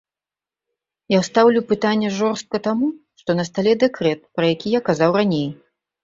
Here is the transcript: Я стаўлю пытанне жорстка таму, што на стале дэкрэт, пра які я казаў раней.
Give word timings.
Я 1.13 1.17
стаўлю 1.27 1.59
пытанне 1.71 2.09
жорстка 2.19 2.61
таму, 2.67 2.89
што 3.21 3.35
на 3.39 3.45
стале 3.49 3.73
дэкрэт, 3.83 4.19
пра 4.39 4.49
які 4.53 4.67
я 4.77 4.81
казаў 4.89 5.09
раней. 5.19 5.45